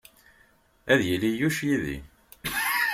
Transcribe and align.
Ad 0.91 0.99
yili 1.07 1.31
Yuc 1.39 1.57
yid-i. 1.67 1.97